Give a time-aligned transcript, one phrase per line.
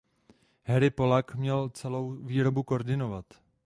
[0.63, 3.25] Harry Pollak měl celou výrobu koordinovat.